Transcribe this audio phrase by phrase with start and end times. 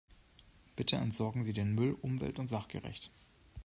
[0.77, 3.11] Bitte entsorgen Sie den Müll umwelt- und sachgerecht.